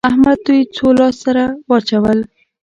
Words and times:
احمد 0.09 0.39
دوی 0.47 0.61
څو 0.75 0.85
لاس 0.97 1.15
سره 1.25 1.43
واچول؟ 1.69 2.19